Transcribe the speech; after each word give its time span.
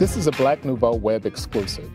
This 0.00 0.16
is 0.16 0.26
a 0.26 0.32
Black 0.32 0.64
Nouveau 0.64 0.94
web 0.94 1.26
exclusive. 1.26 1.90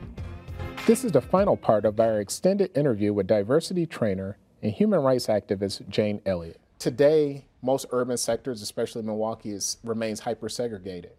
This 0.86 1.04
is 1.04 1.12
the 1.12 1.22
final 1.22 1.58
part 1.58 1.86
of 1.86 2.00
our 2.00 2.20
extended 2.20 2.70
interview 2.78 3.14
with 3.14 3.26
diversity 3.26 3.88
trainer 3.88 4.38
and 4.62 4.72
human 4.72 5.00
rights 5.00 5.26
activist 5.26 5.90
Jane 5.90 6.22
Elliott. 6.24 6.60
Today, 6.78 7.46
most 7.64 7.88
urban 7.90 8.18
sectors, 8.18 8.62
especially 8.62 9.02
Milwaukee, 9.02 9.54
is, 9.54 9.78
remains 9.84 10.20
hyper 10.20 10.50
segregated. 10.50 11.14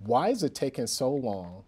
Why 0.00 0.30
is 0.30 0.42
it 0.42 0.56
taking 0.56 0.88
so 0.88 1.08
long, 1.08 1.62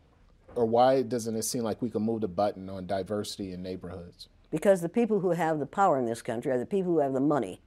or 0.56 0.64
why 0.64 1.02
doesn't 1.02 1.36
it 1.36 1.44
seem 1.44 1.62
like 1.62 1.80
we 1.80 1.88
can 1.88 2.02
move 2.02 2.22
the 2.22 2.26
button 2.26 2.68
on 2.68 2.88
diversity 2.88 3.52
in 3.52 3.62
neighborhoods? 3.62 4.26
Because 4.50 4.80
the 4.80 4.88
people 4.88 5.20
who 5.20 5.30
have 5.30 5.60
the 5.60 5.66
power 5.66 5.96
in 5.96 6.06
this 6.06 6.22
country 6.22 6.50
are 6.50 6.58
the 6.58 6.66
people 6.66 6.90
who 6.90 6.98
have 6.98 7.12
the 7.12 7.20
money. 7.20 7.60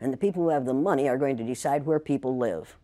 And 0.00 0.14
the 0.14 0.16
people 0.16 0.44
who 0.44 0.48
have 0.48 0.64
the 0.64 0.72
money 0.72 1.10
are 1.10 1.18
going 1.18 1.36
to 1.36 1.44
decide 1.44 1.84
where 1.84 2.00
people 2.00 2.38
live 2.38 2.78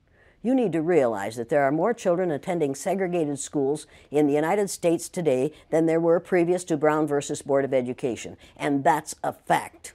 you 0.45 0.55
need 0.55 0.73
to 0.73 0.83
realize 0.83 1.37
that 1.37 1.49
there 1.49 1.65
are 1.65 1.73
more 1.73 1.95
children 1.95 2.31
attending 2.31 2.75
segregated 2.75 3.39
schools 3.39 3.87
in 4.11 4.27
the 4.27 4.35
United 4.35 4.69
States 4.69 5.09
today 5.09 5.51
than 5.71 5.87
there 5.87 5.99
were 5.99 6.21
previous 6.21 6.65
to 6.65 6.77
Brown 6.77 7.07
versus 7.07 7.41
Board 7.41 7.65
of 7.65 7.73
Education. 7.73 8.37
And 8.55 8.85
that's 8.85 9.15
a 9.25 9.33
fact. 9.33 9.95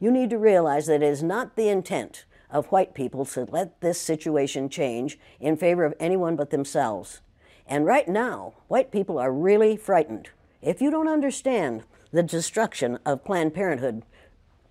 You 0.00 0.10
need 0.10 0.30
to 0.30 0.38
realize 0.38 0.86
that 0.86 1.02
it 1.02 1.02
is 1.02 1.22
not 1.22 1.54
the 1.54 1.68
intent 1.68 2.24
of 2.50 2.66
white 2.68 2.94
people 2.94 3.26
to 3.26 3.44
let 3.44 3.78
this 3.82 4.00
situation 4.00 4.70
change 4.70 5.18
in 5.38 5.58
favor 5.58 5.84
of 5.84 5.94
anyone 6.00 6.34
but 6.34 6.48
themselves. 6.48 7.20
And 7.66 7.84
right 7.84 8.08
now, 8.08 8.54
white 8.68 8.90
people 8.90 9.18
are 9.18 9.32
really 9.32 9.76
frightened. 9.76 10.30
If 10.62 10.80
you 10.80 10.90
don't 10.90 11.08
understand 11.08 11.84
the 12.10 12.22
destruction 12.22 12.98
of 13.04 13.24
Planned 13.24 13.52
Parenthood 13.52 14.02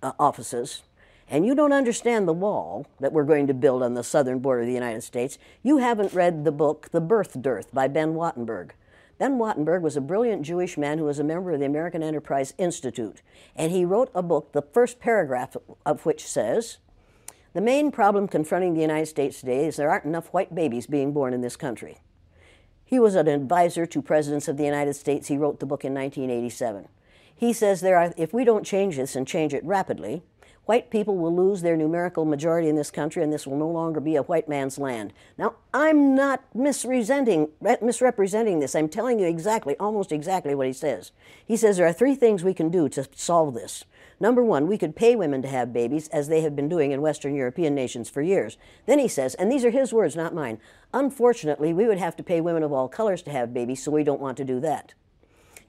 uh, 0.02 0.12
offices, 0.18 0.82
and 1.32 1.46
you 1.46 1.54
don't 1.54 1.72
understand 1.72 2.28
the 2.28 2.32
wall 2.34 2.86
that 3.00 3.10
we're 3.10 3.24
going 3.24 3.46
to 3.46 3.54
build 3.54 3.82
on 3.82 3.94
the 3.94 4.04
southern 4.04 4.38
border 4.38 4.60
of 4.60 4.66
the 4.66 4.74
United 4.74 5.02
States, 5.02 5.38
you 5.62 5.78
haven't 5.78 6.12
read 6.12 6.44
the 6.44 6.52
book 6.52 6.90
The 6.92 7.00
Birth 7.00 7.40
Dearth 7.40 7.72
by 7.72 7.88
Ben 7.88 8.12
Wattenberg. 8.12 8.72
Ben 9.18 9.38
Wattenberg 9.38 9.80
was 9.80 9.96
a 9.96 10.02
brilliant 10.02 10.42
Jewish 10.42 10.76
man 10.76 10.98
who 10.98 11.04
was 11.04 11.18
a 11.18 11.24
member 11.24 11.50
of 11.50 11.60
the 11.60 11.64
American 11.64 12.02
Enterprise 12.02 12.52
Institute, 12.58 13.22
and 13.56 13.72
he 13.72 13.82
wrote 13.82 14.10
a 14.14 14.22
book, 14.22 14.52
the 14.52 14.60
first 14.60 15.00
paragraph 15.00 15.56
of 15.86 16.04
which 16.04 16.26
says, 16.26 16.76
The 17.54 17.62
main 17.62 17.90
problem 17.90 18.28
confronting 18.28 18.74
the 18.74 18.82
United 18.82 19.06
States 19.06 19.40
today 19.40 19.66
is 19.66 19.76
there 19.76 19.90
aren't 19.90 20.04
enough 20.04 20.28
white 20.34 20.54
babies 20.54 20.86
being 20.86 21.14
born 21.14 21.32
in 21.32 21.40
this 21.40 21.56
country. 21.56 21.96
He 22.84 22.98
was 22.98 23.14
an 23.14 23.26
advisor 23.26 23.86
to 23.86 24.02
presidents 24.02 24.48
of 24.48 24.58
the 24.58 24.64
United 24.66 24.94
States. 24.94 25.28
He 25.28 25.38
wrote 25.38 25.60
the 25.60 25.66
book 25.66 25.82
in 25.82 25.94
1987. 25.94 26.88
He 27.34 27.54
says 27.54 27.80
there 27.80 27.96
are, 27.96 28.12
if 28.18 28.34
we 28.34 28.44
don't 28.44 28.66
change 28.66 28.96
this 28.96 29.16
and 29.16 29.26
change 29.26 29.54
it 29.54 29.64
rapidly, 29.64 30.24
white 30.64 30.90
people 30.90 31.16
will 31.16 31.34
lose 31.34 31.62
their 31.62 31.76
numerical 31.76 32.24
majority 32.24 32.68
in 32.68 32.76
this 32.76 32.90
country 32.90 33.22
and 33.22 33.32
this 33.32 33.46
will 33.46 33.56
no 33.56 33.68
longer 33.68 34.00
be 34.00 34.16
a 34.16 34.22
white 34.22 34.48
man's 34.48 34.78
land. 34.78 35.12
Now, 35.36 35.56
I'm 35.74 36.14
not 36.14 36.44
misrepresenting, 36.54 37.48
misrepresenting 37.80 38.60
this. 38.60 38.74
I'm 38.74 38.88
telling 38.88 39.18
you 39.18 39.26
exactly, 39.26 39.76
almost 39.78 40.12
exactly 40.12 40.54
what 40.54 40.66
he 40.66 40.72
says. 40.72 41.10
He 41.44 41.56
says 41.56 41.76
there 41.76 41.86
are 41.86 41.92
three 41.92 42.14
things 42.14 42.44
we 42.44 42.54
can 42.54 42.70
do 42.70 42.88
to 42.90 43.08
solve 43.14 43.54
this. 43.54 43.84
Number 44.20 44.44
one, 44.44 44.68
we 44.68 44.78
could 44.78 44.94
pay 44.94 45.16
women 45.16 45.42
to 45.42 45.48
have 45.48 45.72
babies, 45.72 46.06
as 46.08 46.28
they 46.28 46.42
have 46.42 46.54
been 46.54 46.68
doing 46.68 46.92
in 46.92 47.02
Western 47.02 47.34
European 47.34 47.74
nations 47.74 48.08
for 48.08 48.22
years. 48.22 48.56
Then 48.86 49.00
he 49.00 49.08
says, 49.08 49.34
and 49.34 49.50
these 49.50 49.64
are 49.64 49.70
his 49.70 49.92
words, 49.92 50.14
not 50.14 50.32
mine, 50.32 50.60
unfortunately, 50.94 51.72
we 51.72 51.86
would 51.86 51.98
have 51.98 52.14
to 52.16 52.22
pay 52.22 52.40
women 52.40 52.62
of 52.62 52.72
all 52.72 52.88
colors 52.88 53.22
to 53.22 53.32
have 53.32 53.52
babies, 53.52 53.82
so 53.82 53.90
we 53.90 54.04
don't 54.04 54.20
want 54.20 54.36
to 54.36 54.44
do 54.44 54.60
that. 54.60 54.94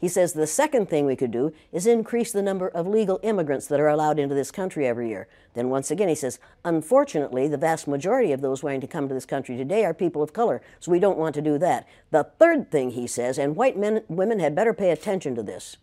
He 0.03 0.09
says 0.09 0.33
the 0.33 0.47
second 0.47 0.89
thing 0.89 1.05
we 1.05 1.15
could 1.15 1.31
do 1.31 1.53
is 1.71 1.87
increase 1.87 2.33
the 2.33 2.41
number 2.41 2.67
of 2.67 2.85
legal 2.85 3.21
immigrants 3.23 3.67
that 3.67 3.79
are 3.79 3.87
allowed 3.87 4.19
into 4.19 4.35
this 4.35 4.51
country 4.51 4.85
every 4.85 5.07
year. 5.07 5.29
Then 5.53 5.69
once 5.69 5.89
again, 5.89 6.09
he 6.09 6.15
says, 6.15 6.39
unfortunately, 6.65 7.47
the 7.47 7.55
vast 7.55 7.87
majority 7.87 8.33
of 8.33 8.41
those 8.41 8.61
wanting 8.61 8.81
to 8.81 8.87
come 8.87 9.07
to 9.07 9.13
this 9.13 9.25
country 9.25 9.55
today 9.55 9.85
are 9.85 9.93
people 9.93 10.21
of 10.21 10.33
color, 10.33 10.61
so 10.81 10.91
we 10.91 10.99
don't 10.99 11.17
want 11.17 11.33
to 11.35 11.41
do 11.41 11.57
that. 11.57 11.87
The 12.11 12.25
third 12.37 12.69
thing 12.69 12.91
he 12.91 13.07
says, 13.07 13.37
and 13.37 13.55
white 13.55 13.77
men, 13.77 14.03
women 14.09 14.39
had 14.39 14.53
better 14.53 14.73
pay 14.73 14.91
attention 14.91 15.35
to 15.35 15.41
this. 15.41 15.77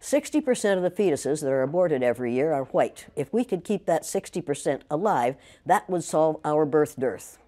60% 0.00 0.76
of 0.76 0.82
the 0.82 0.90
fetuses 0.90 1.40
that 1.40 1.52
are 1.52 1.62
aborted 1.62 2.02
every 2.02 2.34
year 2.34 2.52
are 2.52 2.64
white. 2.64 3.06
If 3.14 3.32
we 3.32 3.44
could 3.44 3.62
keep 3.62 3.86
that 3.86 4.02
60% 4.02 4.80
alive, 4.90 5.36
that 5.64 5.88
would 5.88 6.02
solve 6.02 6.40
our 6.44 6.66
birth 6.66 6.98
dearth. 6.98 7.38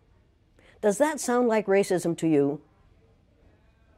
Does 0.82 0.98
that 0.98 1.18
sound 1.18 1.48
like 1.48 1.66
racism 1.66 2.16
to 2.18 2.28
you? 2.28 2.60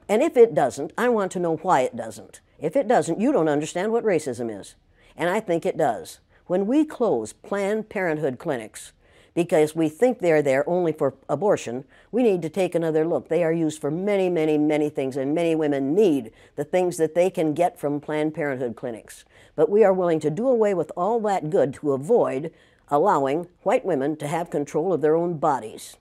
And 0.09 0.22
if 0.22 0.37
it 0.37 0.54
doesn't, 0.54 0.92
I 0.98 1.09
want 1.09 1.32
to 1.32 1.38
know 1.38 1.56
why 1.56 1.81
it 1.81 1.97
doesn't. 1.97 2.41
If 2.60 2.76
it 2.76 2.88
doesn't, 2.88 3.20
you 3.20 3.32
don't 3.32 3.48
understand 3.48 3.92
what 3.92 4.04
racism 4.04 4.50
is. 4.60 4.75
And 5.16 5.31
I 5.31 5.41
think 5.41 5.65
it 5.65 5.76
does. 5.76 6.20
When 6.47 6.66
we 6.66 6.84
close 6.84 7.32
Planned 7.32 7.88
Parenthood 7.88 8.38
clinics 8.38 8.93
because 9.34 9.75
we 9.75 9.88
think 9.88 10.19
they're 10.19 10.43
there 10.43 10.69
only 10.69 10.93
for 10.93 11.14
abortion, 11.28 11.84
we 12.12 12.22
need 12.22 12.43
to 12.43 12.48
take 12.48 12.75
another 12.75 13.06
look. 13.06 13.28
They 13.28 13.43
are 13.43 13.53
used 13.53 13.81
for 13.81 13.91
many, 13.91 14.28
many, 14.28 14.59
many 14.59 14.91
things, 14.91 15.16
and 15.16 15.34
many 15.34 15.54
women 15.54 15.94
need 15.94 16.32
the 16.54 16.64
things 16.64 16.98
that 16.98 17.14
they 17.14 17.31
can 17.31 17.54
get 17.54 17.78
from 17.78 18.00
Planned 18.00 18.34
Parenthood 18.34 18.76
clinics. 18.76 19.25
But 19.56 19.70
we 19.70 19.84
are 19.84 19.93
willing 19.93 20.20
to 20.20 20.31
do 20.31 20.47
away 20.48 20.75
with 20.75 20.93
all 20.97 21.19
that 21.20 21.50
good 21.50 21.75
to 21.75 21.93
avoid 21.93 22.53
allowing 22.88 23.48
white 23.62 23.84
women 23.84 24.16
to 24.16 24.28
have 24.28 24.50
control 24.50 24.93
of 24.93 25.00
their 25.00 25.16
own 25.16 25.38
bodies. 25.38 25.97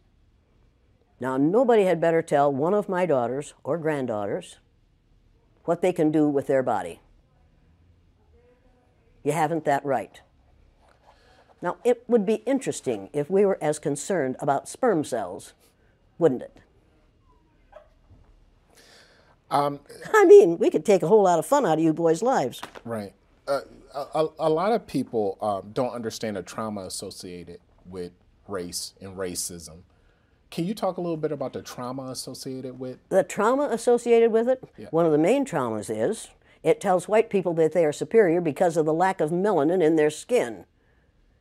Now, 1.24 1.38
nobody 1.38 1.86
had 1.86 2.02
better 2.02 2.22
tell 2.22 2.52
one 2.52 2.74
of 2.74 2.90
my 2.90 3.06
daughters 3.06 3.54
or 3.64 3.78
granddaughters 3.78 4.58
what 5.64 5.82
they 5.82 5.94
can 5.94 6.12
do 6.12 6.28
with 6.28 6.48
their 6.48 6.62
body. 6.62 7.00
You 9.24 9.32
haven't 9.32 9.64
that 9.64 9.86
right. 9.86 10.20
Now, 11.62 11.78
it 11.86 12.04
would 12.10 12.26
be 12.26 12.44
interesting 12.46 13.10
if 13.14 13.30
we 13.30 13.46
were 13.46 13.58
as 13.62 13.80
concerned 13.80 14.36
about 14.42 14.68
sperm 14.68 15.06
cells, 15.06 15.54
wouldn't 16.18 16.42
it? 16.42 16.58
Um, 19.50 19.80
I 20.14 20.26
mean, 20.26 20.58
we 20.58 20.70
could 20.70 20.84
take 20.84 21.04
a 21.04 21.08
whole 21.08 21.24
lot 21.24 21.40
of 21.40 21.46
fun 21.46 21.66
out 21.66 21.78
of 21.78 21.84
you 21.86 21.94
boys' 21.94 22.22
lives. 22.22 22.62
Right. 22.84 23.14
Uh, 23.48 23.62
a, 23.96 24.28
a, 24.40 24.50
lot 24.50 24.74
of 24.74 24.86
people 24.88 25.38
um, 25.42 25.72
don't 25.72 25.94
understand 25.94 26.36
the 26.36 26.44
trauma 26.44 26.82
associated 26.82 27.62
with 27.86 28.12
race 28.50 28.94
and 29.00 29.16
racism. 29.16 29.84
Can 30.54 30.66
you 30.66 30.76
talk 30.76 30.98
a 30.98 31.02
little 31.02 31.18
bit 31.18 31.32
about 31.32 31.54
the 31.54 31.64
trauma 31.64 32.12
associated 32.12 32.78
with? 32.78 33.00
The 33.10 33.24
trauma 33.24 33.70
associated 33.72 34.32
with 34.32 34.48
it? 34.48 34.64
Yeah. 34.78 34.86
One 34.92 35.04
of 35.04 35.12
the 35.12 35.18
main 35.18 35.46
traumas 35.46 35.90
is 35.90 36.30
it 36.62 36.80
tells 36.80 37.08
white 37.08 37.32
people 37.32 37.56
that 37.56 37.72
they 37.72 37.84
are 37.84 37.92
superior 37.92 38.40
because 38.40 38.78
of 38.78 38.86
the 38.86 38.94
lack 38.94 39.20
of 39.20 39.32
melanin 39.32 39.82
in 39.82 39.96
their 39.96 40.12
skin. 40.12 40.66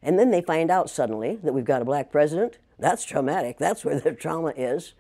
And 0.01 0.19
then 0.19 0.31
they 0.31 0.41
find 0.41 0.71
out 0.71 0.89
suddenly 0.89 1.39
that 1.43 1.53
we've 1.53 1.63
got 1.63 1.83
a 1.83 1.85
black 1.85 2.11
president. 2.11 2.57
That's 2.79 3.05
traumatic. 3.05 3.59
That's 3.59 3.85
where 3.85 4.01
the 4.01 4.13
trauma 4.13 4.55
is. 4.57 4.95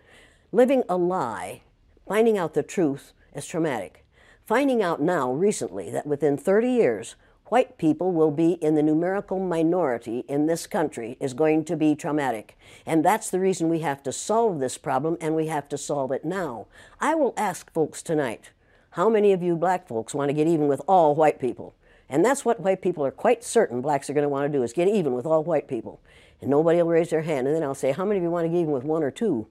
Living 0.53 0.83
a 0.91 0.99
lie, 0.99 1.63
finding 2.07 2.37
out 2.37 2.53
the 2.53 2.63
truth 2.63 3.15
is 3.35 3.47
traumatic. 3.47 4.05
Finding 4.45 4.83
out 4.83 5.01
now, 5.01 5.33
recently, 5.33 5.91
that 5.91 6.07
within 6.07 6.37
30 6.37 6.69
years, 6.69 7.17
white 7.53 7.77
people 7.77 8.13
will 8.13 8.31
be 8.31 8.53
in 8.63 8.77
the 8.77 8.83
numerical 8.83 9.39
minority 9.39 10.25
in 10.27 10.47
this 10.47 10.67
country 10.67 11.19
is 11.21 11.35
going 11.35 11.63
to 11.63 11.77
be 11.77 11.95
traumatic. 11.95 12.57
And 12.87 13.05
that's 13.05 13.29
the 13.29 13.39
reason 13.39 13.69
we 13.69 13.81
have 13.81 14.03
to 14.05 14.11
solve 14.11 14.59
this 14.59 14.79
problem 14.79 15.19
and 15.21 15.37
we 15.37 15.49
have 15.49 15.69
to 15.69 15.77
solve 15.77 16.13
it 16.13 16.25
now. 16.25 16.67
I 16.99 17.15
will 17.15 17.35
ask 17.37 17.71
folks 17.71 18.01
tonight 18.01 18.53
how 18.93 19.11
many 19.11 19.33
of 19.33 19.43
you 19.43 19.55
black 19.55 19.87
folks 19.87 20.15
want 20.15 20.31
to 20.31 20.33
get 20.33 20.47
even 20.47 20.67
with 20.67 20.81
all 20.89 21.15
white 21.15 21.39
people? 21.39 21.75
And 22.09 22.25
that's 22.25 22.43
what 22.43 22.61
white 22.61 22.81
people 22.81 23.05
are 23.05 23.11
quite 23.11 23.45
certain 23.45 23.83
blacks 23.83 24.09
are 24.09 24.15
going 24.15 24.23
to 24.23 24.31
want 24.31 24.51
to 24.51 24.59
do 24.59 24.65
is 24.65 24.73
get 24.73 24.89
even 24.89 25.13
with 25.13 25.27
all 25.27 25.45
white 25.45 25.69
people. 25.69 26.01
And 26.41 26.49
nobody 26.49 26.79
will 26.79 26.89
raise 26.89 27.11
their 27.11 27.21
hand. 27.21 27.47
And 27.47 27.55
then 27.55 27.63
I'll 27.63 27.75
say, 27.75 27.93
How 27.93 28.07
many 28.07 28.17
of 28.17 28.23
you 28.23 28.31
want 28.31 28.47
to 28.47 28.49
get 28.49 28.61
even 28.61 28.73
with 28.73 28.85
one 28.85 29.03
or 29.03 29.11
two? 29.11 29.47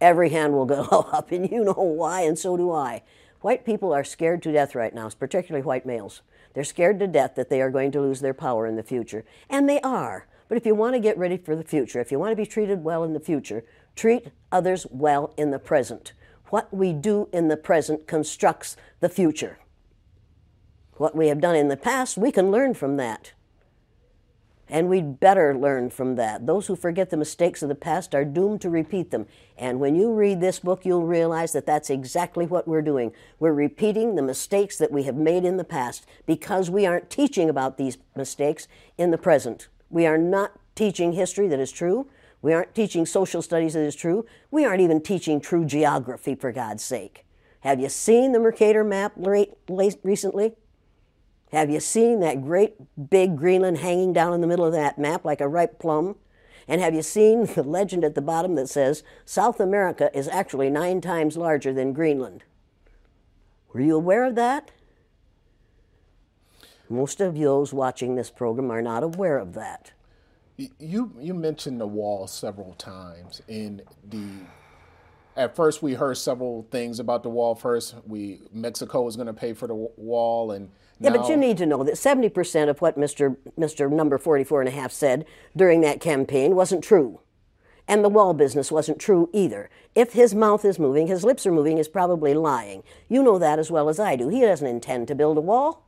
Every 0.00 0.30
hand 0.30 0.54
will 0.54 0.64
go 0.64 0.80
up, 1.12 1.30
and 1.30 1.50
you 1.50 1.62
know 1.62 1.74
why, 1.74 2.22
and 2.22 2.38
so 2.38 2.56
do 2.56 2.72
I. 2.72 3.02
White 3.42 3.66
people 3.66 3.92
are 3.92 4.04
scared 4.04 4.42
to 4.44 4.52
death 4.52 4.74
right 4.74 4.94
now, 4.94 5.10
particularly 5.10 5.62
white 5.62 5.84
males. 5.84 6.22
They're 6.54 6.64
scared 6.64 6.98
to 7.00 7.06
death 7.06 7.34
that 7.34 7.50
they 7.50 7.60
are 7.60 7.70
going 7.70 7.90
to 7.92 8.00
lose 8.00 8.20
their 8.20 8.34
power 8.34 8.66
in 8.66 8.76
the 8.76 8.82
future. 8.82 9.24
And 9.50 9.68
they 9.68 9.80
are. 9.80 10.26
But 10.48 10.56
if 10.56 10.66
you 10.66 10.74
want 10.74 10.94
to 10.94 11.00
get 11.00 11.18
ready 11.18 11.36
for 11.36 11.56
the 11.56 11.64
future, 11.64 12.00
if 12.00 12.12
you 12.12 12.18
want 12.18 12.32
to 12.32 12.36
be 12.36 12.46
treated 12.46 12.84
well 12.84 13.02
in 13.04 13.12
the 13.12 13.20
future, 13.20 13.64
treat 13.96 14.28
others 14.52 14.86
well 14.90 15.34
in 15.36 15.50
the 15.50 15.58
present. 15.58 16.12
What 16.50 16.72
we 16.72 16.92
do 16.92 17.28
in 17.32 17.48
the 17.48 17.56
present 17.56 18.06
constructs 18.06 18.76
the 19.00 19.08
future. 19.08 19.58
What 20.96 21.16
we 21.16 21.28
have 21.28 21.40
done 21.40 21.56
in 21.56 21.68
the 21.68 21.76
past, 21.76 22.16
we 22.16 22.30
can 22.30 22.50
learn 22.50 22.74
from 22.74 22.96
that. 22.98 23.32
And 24.74 24.88
we'd 24.88 25.20
better 25.20 25.56
learn 25.56 25.90
from 25.90 26.16
that. 26.16 26.48
Those 26.48 26.66
who 26.66 26.74
forget 26.74 27.10
the 27.10 27.16
mistakes 27.16 27.62
of 27.62 27.68
the 27.68 27.76
past 27.76 28.12
are 28.12 28.24
doomed 28.24 28.60
to 28.62 28.70
repeat 28.70 29.12
them. 29.12 29.28
And 29.56 29.78
when 29.78 29.94
you 29.94 30.12
read 30.12 30.40
this 30.40 30.58
book, 30.58 30.84
you'll 30.84 31.06
realize 31.06 31.52
that 31.52 31.64
that's 31.64 31.90
exactly 31.90 32.44
what 32.44 32.66
we're 32.66 32.82
doing. 32.82 33.12
We're 33.38 33.52
repeating 33.52 34.16
the 34.16 34.22
mistakes 34.22 34.76
that 34.78 34.90
we 34.90 35.04
have 35.04 35.14
made 35.14 35.44
in 35.44 35.58
the 35.58 35.62
past 35.62 36.06
because 36.26 36.70
we 36.70 36.86
aren't 36.86 37.08
teaching 37.08 37.48
about 37.48 37.78
these 37.78 37.98
mistakes 38.16 38.66
in 38.98 39.12
the 39.12 39.16
present. 39.16 39.68
We 39.90 40.06
are 40.06 40.18
not 40.18 40.58
teaching 40.74 41.12
history 41.12 41.46
that 41.46 41.60
is 41.60 41.70
true. 41.70 42.08
We 42.42 42.52
aren't 42.52 42.74
teaching 42.74 43.06
social 43.06 43.42
studies 43.42 43.74
that 43.74 43.84
is 43.84 43.94
true. 43.94 44.26
We 44.50 44.64
aren't 44.64 44.80
even 44.80 45.02
teaching 45.02 45.40
true 45.40 45.64
geography, 45.64 46.34
for 46.34 46.50
God's 46.50 46.82
sake. 46.82 47.24
Have 47.60 47.78
you 47.78 47.88
seen 47.88 48.32
the 48.32 48.40
Mercator 48.40 48.82
map 48.82 49.12
recently? 49.16 50.54
Have 51.54 51.70
you 51.70 51.78
seen 51.78 52.18
that 52.18 52.42
great 52.42 52.74
big 53.10 53.36
Greenland 53.36 53.78
hanging 53.78 54.12
down 54.12 54.32
in 54.32 54.40
the 54.40 54.46
middle 54.48 54.64
of 54.64 54.72
that 54.72 54.98
map 54.98 55.24
like 55.24 55.40
a 55.40 55.46
ripe 55.46 55.78
plum? 55.78 56.16
And 56.66 56.80
have 56.80 56.94
you 56.94 57.02
seen 57.02 57.46
the 57.54 57.62
legend 57.62 58.02
at 58.02 58.16
the 58.16 58.20
bottom 58.20 58.56
that 58.56 58.68
says 58.68 59.04
South 59.24 59.60
America 59.60 60.10
is 60.12 60.26
actually 60.26 60.68
nine 60.68 61.00
times 61.00 61.36
larger 61.36 61.72
than 61.72 61.92
Greenland? 61.92 62.42
Were 63.72 63.80
you 63.80 63.94
aware 63.94 64.24
of 64.24 64.34
that? 64.34 64.72
Most 66.88 67.20
of 67.20 67.38
those 67.38 67.72
watching 67.72 68.16
this 68.16 68.30
program 68.30 68.72
are 68.72 68.82
not 68.82 69.04
aware 69.04 69.38
of 69.38 69.52
that. 69.54 69.92
You 70.56 71.12
you 71.20 71.34
mentioned 71.34 71.80
the 71.80 71.86
wall 71.86 72.26
several 72.26 72.74
times 72.74 73.42
in 73.46 73.82
the 74.08 74.26
at 75.36 75.54
first 75.54 75.82
we 75.84 75.94
heard 75.94 76.16
several 76.16 76.66
things 76.70 77.00
about 77.00 77.24
the 77.24 77.28
wall 77.28 77.56
first 77.56 77.96
we 78.06 78.38
mexico 78.52 79.02
was 79.02 79.16
going 79.16 79.26
to 79.26 79.32
pay 79.32 79.52
for 79.52 79.66
the 79.66 79.74
wall 79.74 80.52
and 80.52 80.70
yeah 81.00 81.10
but 81.10 81.28
you 81.28 81.36
need 81.36 81.56
to 81.58 81.66
know 81.66 81.82
that 81.82 81.94
70% 81.94 82.68
of 82.68 82.80
what 82.80 82.98
mr 82.98 83.36
mr 83.58 83.90
number 83.90 84.18
44 84.18 84.62
and 84.62 84.68
a 84.68 84.72
half 84.72 84.92
said 84.92 85.24
during 85.56 85.80
that 85.80 86.00
campaign 86.00 86.54
wasn't 86.54 86.84
true 86.84 87.20
and 87.86 88.04
the 88.04 88.08
wall 88.08 88.34
business 88.34 88.72
wasn't 88.72 88.98
true 88.98 89.28
either 89.32 89.70
if 89.94 90.12
his 90.12 90.34
mouth 90.34 90.64
is 90.64 90.78
moving 90.78 91.06
his 91.06 91.24
lips 91.24 91.46
are 91.46 91.52
moving 91.52 91.76
he's 91.76 91.88
probably 91.88 92.34
lying 92.34 92.82
you 93.08 93.22
know 93.22 93.38
that 93.38 93.58
as 93.58 93.70
well 93.70 93.88
as 93.88 93.98
i 93.98 94.16
do 94.16 94.28
he 94.28 94.40
doesn't 94.40 94.66
intend 94.66 95.08
to 95.08 95.14
build 95.14 95.36
a 95.36 95.42
wall 95.42 95.82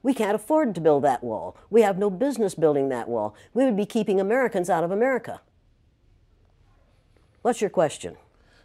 we 0.00 0.14
can't 0.14 0.36
afford 0.36 0.76
to 0.76 0.80
build 0.80 1.02
that 1.02 1.24
wall. 1.24 1.56
We 1.70 1.82
have 1.82 1.98
no 1.98 2.08
business 2.08 2.54
building 2.54 2.88
that 2.88 3.08
wall. 3.08 3.34
We 3.52 3.64
would 3.64 3.76
be 3.76 3.84
keeping 3.84 4.20
Americans 4.20 4.70
out 4.70 4.84
of 4.84 4.92
America. 4.92 5.40
What's 7.42 7.60
your 7.60 7.68
question? 7.68 8.16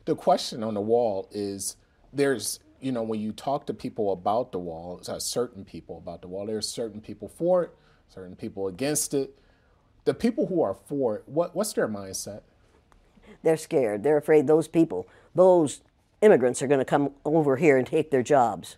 the 0.06 0.16
question 0.16 0.64
on 0.64 0.74
the 0.74 0.82
wall 0.82 1.28
is 1.32 1.78
there's 2.12 2.60
you 2.84 2.92
know 2.92 3.04
when 3.04 3.20
you 3.20 3.32
talk 3.32 3.66
to 3.68 3.74
people 3.74 4.12
about 4.12 4.52
the 4.52 4.60
wall 4.60 5.00
certain 5.20 5.64
people 5.64 5.98
about 5.98 6.22
the 6.22 6.28
wall. 6.28 6.46
There's 6.46 6.68
certain 6.68 7.02
people 7.02 7.28
for 7.28 7.64
it 7.64 7.72
certain 8.10 8.36
people 8.36 8.68
against 8.68 9.14
it. 9.14 9.38
The 10.06 10.14
people 10.14 10.48
who 10.48 10.62
are 10.62 10.74
for 10.74 11.18
it 11.18 11.24
what, 11.26 11.56
what's 11.56 11.74
their 11.74 11.88
mindset? 11.88 12.42
They're 13.42 13.58
scared. 13.58 14.04
They're 14.04 14.18
afraid 14.18 14.48
those 14.48 14.68
people 14.68 15.08
those 15.34 15.82
immigrants 16.22 16.62
are 16.62 16.68
going 16.68 16.80
to 16.80 16.86
come 16.86 17.12
over 17.26 17.58
here 17.58 17.78
and 17.78 17.88
take 17.88 18.12
their 18.12 18.24
jobs. 18.24 18.78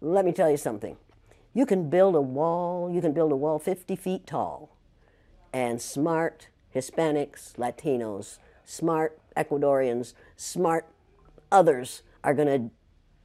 Let 0.00 0.24
me 0.24 0.32
tell 0.32 0.50
you 0.50 0.56
something. 0.56 0.96
You 1.54 1.66
can 1.66 1.90
build 1.90 2.14
a 2.14 2.20
wall 2.20 2.90
you 2.90 3.00
can 3.00 3.12
build 3.12 3.32
a 3.32 3.36
wall 3.36 3.58
50 3.58 3.96
feet 3.96 4.26
tall 4.26 4.76
and 5.52 5.80
smart 5.80 6.48
hispanics 6.74 7.54
latinos 7.54 8.38
smart 8.66 9.18
Ecuadorians, 9.36 10.14
smart 10.36 10.86
others 11.52 12.02
are 12.26 12.34
going 12.34 12.48
to 12.48 12.70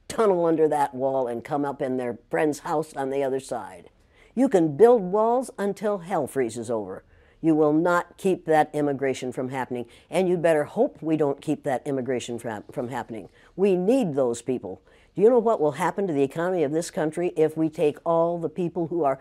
tunnel 0.08 0.46
under 0.46 0.68
that 0.68 0.94
wall 0.94 1.26
and 1.26 1.42
come 1.42 1.64
up 1.64 1.82
in 1.82 1.96
their 1.96 2.18
friend's 2.30 2.60
house 2.60 2.94
on 2.94 3.10
the 3.10 3.22
other 3.22 3.40
side. 3.40 3.90
You 4.34 4.48
can 4.48 4.76
build 4.76 5.02
walls 5.02 5.50
until 5.58 5.98
hell 5.98 6.26
freezes 6.26 6.70
over. 6.70 7.04
You 7.40 7.56
will 7.56 7.72
not 7.72 8.16
keep 8.16 8.46
that 8.46 8.70
immigration 8.72 9.32
from 9.32 9.48
happening, 9.48 9.86
and 10.08 10.28
you'd 10.28 10.40
better 10.40 10.64
hope 10.64 11.02
we 11.02 11.16
don't 11.16 11.40
keep 11.40 11.64
that 11.64 11.84
immigration 11.84 12.38
from, 12.38 12.62
from 12.70 12.88
happening. 12.88 13.28
We 13.56 13.74
need 13.74 14.14
those 14.14 14.40
people. 14.40 14.80
Do 15.16 15.22
you 15.22 15.28
know 15.28 15.40
what 15.40 15.60
will 15.60 15.72
happen 15.72 16.06
to 16.06 16.12
the 16.12 16.22
economy 16.22 16.62
of 16.62 16.70
this 16.70 16.90
country 16.90 17.32
if 17.36 17.56
we 17.56 17.68
take 17.68 17.98
all 18.06 18.38
the 18.38 18.48
people 18.48 18.86
who 18.86 19.02
are 19.02 19.18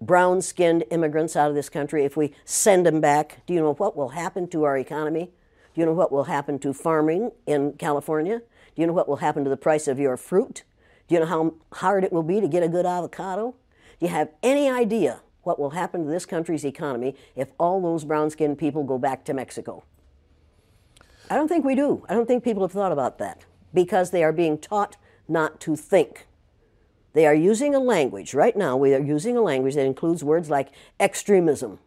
brown 0.00 0.40
skinned 0.40 0.84
immigrants 0.90 1.36
out 1.36 1.50
of 1.50 1.54
this 1.54 1.68
country, 1.68 2.04
if 2.04 2.16
we 2.16 2.32
send 2.46 2.86
them 2.86 3.02
back? 3.02 3.44
Do 3.46 3.52
you 3.52 3.60
know 3.60 3.74
what 3.74 3.96
will 3.96 4.10
happen 4.10 4.48
to 4.48 4.64
our 4.64 4.78
economy? 4.78 5.30
Do 5.74 5.80
you 5.82 5.86
know 5.86 5.92
what 5.92 6.10
will 6.10 6.24
happen 6.24 6.58
to 6.60 6.72
farming 6.72 7.32
in 7.46 7.74
California? 7.74 8.40
Do 8.78 8.82
you 8.82 8.86
know 8.86 8.92
what 8.92 9.08
will 9.08 9.16
happen 9.16 9.42
to 9.42 9.50
the 9.50 9.56
price 9.56 9.88
of 9.88 9.98
your 9.98 10.16
fruit? 10.16 10.62
Do 11.08 11.16
you 11.16 11.20
know 11.20 11.26
how 11.26 11.54
hard 11.72 12.04
it 12.04 12.12
will 12.12 12.22
be 12.22 12.40
to 12.40 12.46
get 12.46 12.62
a 12.62 12.68
good 12.68 12.86
avocado? 12.86 13.56
Do 13.98 14.06
you 14.06 14.12
have 14.12 14.28
any 14.40 14.70
idea 14.70 15.18
what 15.42 15.58
will 15.58 15.70
happen 15.70 16.04
to 16.04 16.08
this 16.08 16.24
country's 16.24 16.64
economy 16.64 17.16
if 17.34 17.50
all 17.58 17.82
those 17.82 18.04
brown 18.04 18.30
skinned 18.30 18.56
people 18.56 18.84
go 18.84 18.96
back 18.96 19.24
to 19.24 19.34
Mexico? 19.34 19.82
I 21.28 21.34
don't 21.34 21.48
think 21.48 21.64
we 21.64 21.74
do. 21.74 22.06
I 22.08 22.14
don't 22.14 22.26
think 22.26 22.44
people 22.44 22.62
have 22.62 22.70
thought 22.70 22.92
about 22.92 23.18
that 23.18 23.46
because 23.74 24.12
they 24.12 24.22
are 24.22 24.32
being 24.32 24.56
taught 24.56 24.96
not 25.26 25.58
to 25.62 25.74
think. 25.74 26.28
They 27.14 27.26
are 27.26 27.34
using 27.34 27.74
a 27.74 27.80
language, 27.80 28.32
right 28.32 28.56
now, 28.56 28.76
we 28.76 28.94
are 28.94 29.02
using 29.02 29.36
a 29.36 29.42
language 29.42 29.74
that 29.74 29.86
includes 29.86 30.22
words 30.22 30.50
like 30.50 30.68
extremism 31.00 31.80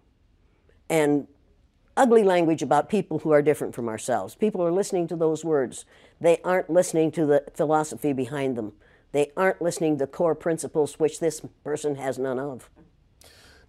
and 0.89 1.27
ugly 2.01 2.23
language 2.23 2.63
about 2.63 2.89
people 2.89 3.19
who 3.19 3.29
are 3.29 3.43
different 3.43 3.75
from 3.75 3.87
ourselves. 3.87 4.33
People 4.33 4.65
are 4.65 4.71
listening 4.71 5.07
to 5.07 5.15
those 5.15 5.45
words. 5.45 5.85
They 6.19 6.39
aren't 6.43 6.67
listening 6.67 7.11
to 7.11 7.27
the 7.27 7.43
philosophy 7.53 8.11
behind 8.11 8.57
them. 8.57 8.73
They 9.11 9.31
aren't 9.37 9.61
listening 9.61 9.99
to 9.99 10.07
core 10.07 10.33
principles 10.33 10.97
which 10.97 11.19
this 11.19 11.41
person 11.63 11.97
has 11.97 12.17
none 12.17 12.39
of. 12.39 12.71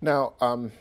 Now, 0.01 0.33
um, 0.41 0.73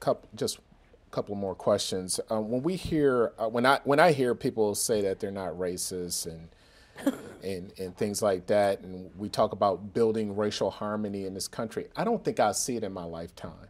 couple, 0.00 0.28
just 0.34 0.58
a 0.58 1.10
couple 1.12 1.36
more 1.36 1.54
questions. 1.54 2.18
Um, 2.28 2.50
when 2.50 2.64
we 2.64 2.74
hear, 2.74 3.32
uh, 3.38 3.48
when 3.48 3.64
I 3.66 3.78
when 3.84 4.00
I 4.00 4.10
hear 4.10 4.34
people 4.34 4.74
say 4.74 5.00
that 5.02 5.20
they're 5.20 5.30
not 5.30 5.52
racist 5.52 6.26
and 6.26 7.14
and 7.44 7.72
and 7.78 7.96
things 7.96 8.20
like 8.20 8.46
that, 8.48 8.80
and 8.80 9.12
we 9.16 9.28
talk 9.28 9.52
about 9.52 9.94
building 9.94 10.34
racial 10.34 10.72
harmony 10.72 11.24
in 11.24 11.34
this 11.34 11.46
country, 11.46 11.86
I 11.94 12.02
don't 12.02 12.24
think 12.24 12.40
I 12.40 12.50
see 12.50 12.76
it 12.76 12.82
in 12.82 12.92
my 12.92 13.04
lifetime. 13.04 13.68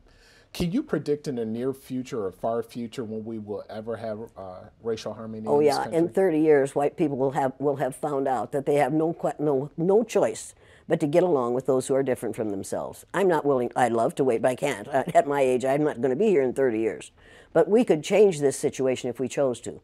Can 0.56 0.72
you 0.72 0.82
predict 0.82 1.28
in 1.28 1.34
the 1.34 1.44
near 1.44 1.74
future 1.74 2.24
or 2.24 2.32
far 2.32 2.62
future 2.62 3.04
when 3.04 3.26
we 3.26 3.38
will 3.38 3.62
ever 3.68 3.94
have 3.94 4.20
uh, 4.38 4.60
racial 4.82 5.12
harmony? 5.12 5.46
Oh 5.46 5.60
in 5.60 5.66
yeah, 5.66 5.86
in 5.90 6.08
30 6.08 6.40
years, 6.40 6.74
white 6.74 6.96
people 6.96 7.18
will 7.18 7.32
have 7.32 7.52
will 7.58 7.76
have 7.76 7.94
found 7.94 8.26
out 8.26 8.52
that 8.52 8.64
they 8.64 8.76
have 8.76 8.94
no 8.94 9.14
no 9.38 9.70
no 9.76 10.02
choice 10.02 10.54
but 10.88 10.98
to 11.00 11.06
get 11.06 11.22
along 11.22 11.52
with 11.52 11.66
those 11.66 11.88
who 11.88 11.94
are 11.94 12.02
different 12.02 12.34
from 12.34 12.48
themselves. 12.48 13.04
I'm 13.12 13.28
not 13.28 13.44
willing. 13.44 13.70
I'd 13.76 13.92
love 13.92 14.14
to 14.14 14.24
wait, 14.24 14.40
but 14.40 14.52
I 14.52 14.54
can't. 14.54 14.88
At 14.88 15.26
my 15.26 15.42
age, 15.42 15.62
I'm 15.62 15.84
not 15.84 16.00
going 16.00 16.08
to 16.10 16.16
be 16.16 16.28
here 16.28 16.42
in 16.42 16.54
30 16.54 16.78
years. 16.78 17.10
But 17.52 17.68
we 17.68 17.84
could 17.84 18.02
change 18.02 18.40
this 18.40 18.58
situation 18.58 19.10
if 19.10 19.20
we 19.20 19.28
chose 19.28 19.60
to. 19.60 19.82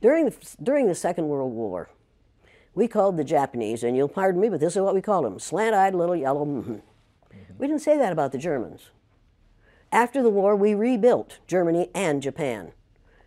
During 0.00 0.26
the, 0.26 0.36
during 0.62 0.86
the 0.86 0.94
Second 0.94 1.28
World 1.28 1.52
War, 1.52 1.90
we 2.74 2.86
called 2.86 3.16
the 3.16 3.24
Japanese, 3.24 3.82
and 3.82 3.96
you'll 3.96 4.08
pardon 4.08 4.40
me, 4.40 4.50
but 4.50 4.60
this 4.60 4.76
is 4.76 4.82
what 4.82 4.94
we 4.94 5.02
called 5.02 5.24
them: 5.24 5.40
slant-eyed 5.40 5.96
little 5.96 6.14
yellow. 6.14 6.44
Mm-hmm. 6.44 6.72
Mm-hmm. 6.74 7.58
We 7.58 7.66
didn't 7.66 7.82
say 7.82 7.96
that 7.96 8.12
about 8.12 8.30
the 8.30 8.38
Germans. 8.38 8.90
After 9.92 10.22
the 10.22 10.30
war, 10.30 10.56
we 10.56 10.74
rebuilt 10.74 11.38
Germany 11.46 11.90
and 11.94 12.22
Japan, 12.22 12.72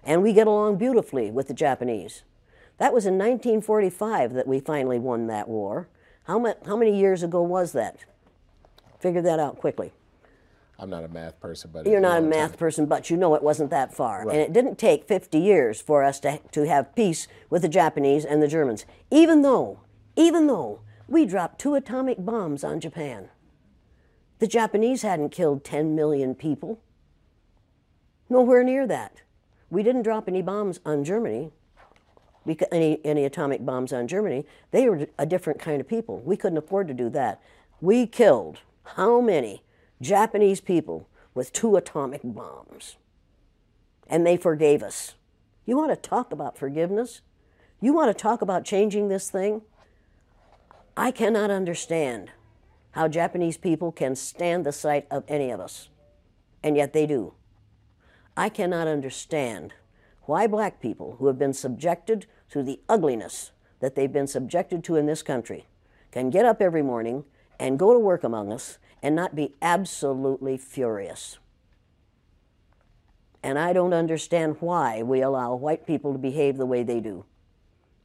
and 0.04 0.24
we 0.24 0.34
get 0.34 0.48
along 0.48 0.78
beautifully 0.78 1.30
with 1.30 1.48
the 1.48 1.54
Japanese. 1.54 2.24
That 2.80 2.92
was 2.92 3.06
in 3.06 3.20
1945 3.20 4.34
that 4.34 4.48
we 4.48 4.60
finally 4.60 4.98
won 4.98 5.28
that 5.28 5.48
war. 5.48 5.88
How, 6.24 6.40
ma- 6.40 6.56
how 6.66 6.76
many 6.76 6.98
years 6.98 7.22
ago 7.22 7.44
was 7.44 7.72
that? 7.74 8.00
Figure 9.00 9.22
that 9.22 9.40
out 9.40 9.60
quickly. 9.60 9.94
I'm 10.80 10.90
not 10.90 11.04
a 11.04 11.08
math 11.08 11.40
person, 11.40 11.70
but 11.72 11.86
you're 11.86 12.02
not 12.02 12.18
a 12.18 12.22
math 12.22 12.52
time. 12.52 12.58
person, 12.58 12.86
but 12.88 13.12
you 13.12 13.16
know 13.16 13.36
it 13.36 13.44
wasn't 13.44 13.70
that 13.70 13.94
far. 13.94 14.26
Right. 14.26 14.34
And 14.34 14.42
it 14.42 14.52
didn't 14.52 14.78
take 14.78 15.08
50 15.08 15.38
years 15.38 15.80
for 15.80 16.04
us 16.04 16.20
to, 16.22 16.40
to 16.52 16.66
have 16.66 16.96
peace 16.96 17.28
with 17.50 17.62
the 17.62 17.70
Japanese 17.70 18.26
and 18.26 18.42
the 18.42 18.48
Germans, 18.48 18.86
even 19.12 19.44
though, 19.44 19.80
even 20.16 20.48
though 20.48 20.82
we 21.08 21.26
dropped 21.26 21.60
two 21.60 21.76
atomic 21.76 22.26
bombs 22.26 22.64
on 22.64 22.80
Japan. 22.80 23.30
The 24.40 24.48
Japanese 24.48 25.02
hadn't 25.02 25.30
killed 25.30 25.64
10 25.64 25.96
million 25.96 26.36
people. 26.36 26.80
Nowhere 28.30 28.64
near 28.64 28.86
that. 28.88 29.22
We 29.70 29.84
didn't 29.84 30.04
drop 30.04 30.28
any 30.28 30.42
bombs 30.42 30.80
on 30.86 31.04
Germany, 31.04 31.52
any, 32.72 33.00
any 33.04 33.26
atomic 33.26 33.66
bombs 33.66 33.94
on 33.94 34.08
Germany. 34.08 34.46
They 34.72 34.90
were 34.90 35.08
a 35.18 35.26
different 35.26 35.60
kind 35.60 35.80
of 35.80 35.88
people. 35.88 36.20
We 36.20 36.38
couldn't 36.38 36.58
afford 36.58 36.88
to 36.90 36.94
do 36.94 37.10
that. 37.12 37.42
We 37.82 38.08
killed 38.08 38.60
how 38.84 39.22
many 39.22 39.64
Japanese 40.02 40.62
people 40.62 41.08
with 41.34 41.54
two 41.54 41.76
atomic 41.76 42.22
bombs? 42.24 42.96
And 44.08 44.26
they 44.26 44.38
forgave 44.38 44.84
us. 44.84 45.16
You 45.66 45.78
want 45.78 45.92
to 45.92 46.10
talk 46.10 46.32
about 46.32 46.58
forgiveness? 46.58 47.22
You 47.82 47.94
want 47.94 48.16
to 48.16 48.20
talk 48.22 48.42
about 48.42 48.66
changing 48.66 49.10
this 49.10 49.30
thing? 49.30 49.62
I 50.96 51.12
cannot 51.12 51.52
understand 51.52 52.32
how 52.96 53.10
Japanese 53.10 53.58
people 53.58 53.92
can 53.92 54.16
stand 54.16 54.66
the 54.66 54.72
sight 54.72 55.06
of 55.12 55.26
any 55.28 55.52
of 55.52 55.60
us, 55.60 55.90
and 56.64 56.78
yet 56.78 56.94
they 56.94 57.06
do. 57.06 57.34
I 58.38 58.48
cannot 58.48 58.88
understand 58.88 59.74
why 60.24 60.48
black 60.48 60.80
people 60.82 61.18
who 61.20 61.28
have 61.28 61.38
been 61.38 61.54
subjected 61.54 62.26
to 62.52 62.64
the 62.64 62.80
ugliness 62.88 63.52
that 63.82 63.96
they've 63.96 64.12
been 64.12 64.28
subjected 64.28 64.82
to 64.86 64.96
in 64.96 65.08
this 65.08 65.22
country 65.22 65.66
can 66.12 66.30
get 66.30 66.46
up 66.46 66.62
every 66.62 66.82
morning 66.82 67.26
and 67.60 67.78
go 67.78 67.92
to 67.92 68.00
work 68.00 68.24
among 68.24 68.54
us 68.54 68.78
and 69.04 69.14
not 69.14 69.36
be 69.36 69.54
absolutely 69.62 70.58
furious. 70.58 71.38
And 73.44 73.60
I 73.60 73.74
don't 73.74 73.94
understand 73.94 74.56
why 74.62 75.04
we 75.04 75.22
allow 75.22 75.54
white 75.54 75.86
people 75.86 76.14
to 76.14 76.18
behave 76.18 76.56
the 76.56 76.66
way 76.66 76.82
they 76.82 77.02
do. 77.02 77.26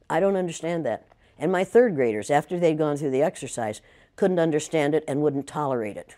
I 0.09 0.19
don't 0.19 0.35
understand 0.35 0.85
that. 0.85 1.07
And 1.39 1.51
my 1.51 1.63
third 1.63 1.95
graders, 1.95 2.29
after 2.29 2.59
they'd 2.59 2.77
gone 2.77 2.97
through 2.97 3.09
the 3.09 3.23
exercise, 3.23 3.81
couldn't 4.15 4.39
understand 4.39 4.93
it 4.93 5.03
and 5.07 5.21
wouldn't 5.21 5.47
tolerate 5.47 5.97
it. 5.97 6.15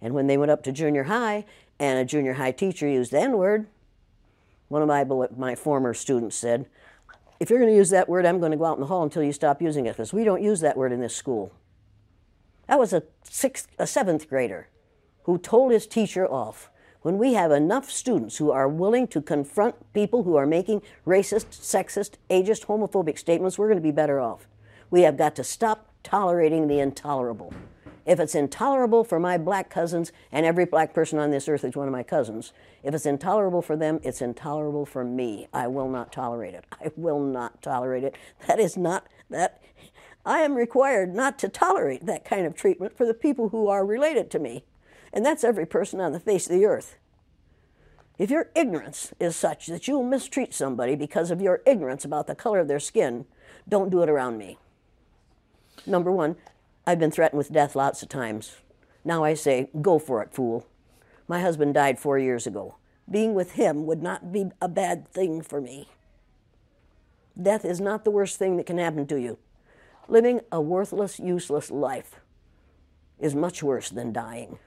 And 0.00 0.14
when 0.14 0.26
they 0.26 0.36
went 0.36 0.50
up 0.50 0.62
to 0.64 0.72
junior 0.72 1.04
high 1.04 1.44
and 1.78 1.98
a 1.98 2.04
junior 2.04 2.34
high 2.34 2.52
teacher 2.52 2.88
used 2.88 3.12
the 3.12 3.20
N 3.20 3.36
word, 3.36 3.66
one 4.68 4.82
of 4.82 4.88
my, 4.88 5.04
my 5.36 5.54
former 5.54 5.92
students 5.94 6.36
said, 6.36 6.66
If 7.38 7.50
you're 7.50 7.58
going 7.58 7.70
to 7.70 7.76
use 7.76 7.90
that 7.90 8.08
word, 8.08 8.24
I'm 8.24 8.38
going 8.38 8.52
to 8.52 8.58
go 8.58 8.66
out 8.66 8.76
in 8.76 8.80
the 8.80 8.86
hall 8.86 9.02
until 9.02 9.22
you 9.22 9.32
stop 9.32 9.60
using 9.60 9.86
it 9.86 9.92
because 9.92 10.12
we 10.12 10.24
don't 10.24 10.42
use 10.42 10.60
that 10.60 10.76
word 10.76 10.92
in 10.92 11.00
this 11.00 11.16
school. 11.16 11.52
That 12.68 12.78
was 12.78 12.92
a, 12.92 13.02
sixth, 13.24 13.68
a 13.78 13.86
seventh 13.86 14.28
grader 14.28 14.68
who 15.24 15.38
told 15.38 15.72
his 15.72 15.86
teacher 15.86 16.26
off 16.26 16.70
when 17.02 17.18
we 17.18 17.32
have 17.32 17.50
enough 17.50 17.90
students 17.90 18.36
who 18.36 18.50
are 18.50 18.68
willing 18.68 19.08
to 19.08 19.22
confront 19.22 19.92
people 19.92 20.22
who 20.22 20.36
are 20.36 20.46
making 20.46 20.82
racist, 21.06 21.46
sexist, 21.50 22.14
ageist, 22.28 22.66
homophobic 22.66 23.18
statements, 23.18 23.58
we're 23.58 23.68
going 23.68 23.78
to 23.78 23.82
be 23.82 23.90
better 23.90 24.20
off. 24.20 24.46
We 24.90 25.02
have 25.02 25.16
got 25.16 25.34
to 25.36 25.44
stop 25.44 25.89
tolerating 26.02 26.68
the 26.68 26.80
intolerable. 26.80 27.52
If 28.06 28.18
it's 28.18 28.34
intolerable 28.34 29.04
for 29.04 29.20
my 29.20 29.38
black 29.38 29.70
cousins, 29.70 30.10
and 30.32 30.46
every 30.46 30.64
black 30.64 30.94
person 30.94 31.18
on 31.18 31.30
this 31.30 31.48
earth 31.48 31.64
is 31.64 31.76
one 31.76 31.86
of 31.86 31.92
my 31.92 32.02
cousins, 32.02 32.52
if 32.82 32.94
it's 32.94 33.06
intolerable 33.06 33.62
for 33.62 33.76
them, 33.76 34.00
it's 34.02 34.22
intolerable 34.22 34.86
for 34.86 35.04
me. 35.04 35.46
I 35.52 35.66
will 35.66 35.88
not 35.88 36.12
tolerate 36.12 36.54
it. 36.54 36.64
I 36.72 36.90
will 36.96 37.20
not 37.20 37.62
tolerate 37.62 38.04
it. 38.04 38.16
That 38.46 38.58
is 38.58 38.76
not 38.76 39.06
that. 39.28 39.62
I 40.24 40.40
am 40.40 40.54
required 40.54 41.14
not 41.14 41.38
to 41.40 41.48
tolerate 41.48 42.06
that 42.06 42.24
kind 42.24 42.46
of 42.46 42.54
treatment 42.54 42.96
for 42.96 43.06
the 43.06 43.14
people 43.14 43.50
who 43.50 43.68
are 43.68 43.84
related 43.84 44.30
to 44.32 44.38
me. 44.38 44.64
And 45.12 45.24
that's 45.24 45.44
every 45.44 45.66
person 45.66 46.00
on 46.00 46.12
the 46.12 46.20
face 46.20 46.46
of 46.46 46.52
the 46.52 46.66
earth. 46.66 46.96
If 48.18 48.30
your 48.30 48.50
ignorance 48.54 49.14
is 49.18 49.34
such 49.34 49.66
that 49.68 49.88
you'll 49.88 50.04
mistreat 50.04 50.52
somebody 50.52 50.94
because 50.94 51.30
of 51.30 51.40
your 51.40 51.62
ignorance 51.64 52.04
about 52.04 52.26
the 52.26 52.34
color 52.34 52.58
of 52.58 52.68
their 52.68 52.80
skin, 52.80 53.24
don't 53.68 53.90
do 53.90 54.02
it 54.02 54.10
around 54.10 54.36
me. 54.36 54.58
Number 55.86 56.12
one, 56.12 56.36
I've 56.86 56.98
been 56.98 57.10
threatened 57.10 57.38
with 57.38 57.52
death 57.52 57.74
lots 57.74 58.02
of 58.02 58.08
times. 58.08 58.56
Now 59.04 59.24
I 59.24 59.34
say, 59.34 59.70
go 59.80 59.98
for 59.98 60.22
it, 60.22 60.32
fool. 60.34 60.66
My 61.26 61.40
husband 61.40 61.74
died 61.74 61.98
four 61.98 62.18
years 62.18 62.46
ago. 62.46 62.76
Being 63.10 63.34
with 63.34 63.52
him 63.52 63.86
would 63.86 64.02
not 64.02 64.32
be 64.32 64.50
a 64.60 64.68
bad 64.68 65.08
thing 65.08 65.42
for 65.42 65.60
me. 65.60 65.88
Death 67.40 67.64
is 67.64 67.80
not 67.80 68.04
the 68.04 68.10
worst 68.10 68.38
thing 68.38 68.56
that 68.56 68.66
can 68.66 68.78
happen 68.78 69.06
to 69.06 69.20
you. 69.20 69.38
Living 70.08 70.40
a 70.52 70.60
worthless, 70.60 71.18
useless 71.18 71.70
life 71.70 72.20
is 73.18 73.34
much 73.34 73.62
worse 73.62 73.90
than 73.90 74.12
dying. 74.12 74.58